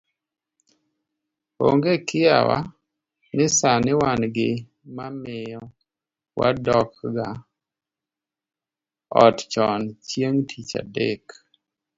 [1.67, 2.57] Onge kiawa
[3.35, 4.51] ni sani wan gi
[4.95, 5.61] mamiyo
[6.39, 7.27] wadokga
[9.23, 11.25] ot chon chieng' tich adek